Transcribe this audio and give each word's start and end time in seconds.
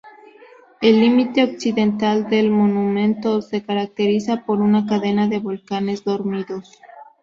El 0.81 0.99
límite 0.99 1.43
occidental 1.43 2.27
del 2.27 2.49
monumento 2.49 3.39
se 3.43 3.63
caracteriza 3.63 4.45
por 4.47 4.59
una 4.59 4.87
cadena 4.87 5.27
de 5.27 5.37
volcanes 5.37 6.03
dormidos. 6.03 6.79